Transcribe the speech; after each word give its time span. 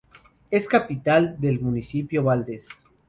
Es 0.49 0.67
capital 0.67 1.39
del 1.39 1.59
municipio 1.59 2.23
Valdez. 2.23 2.69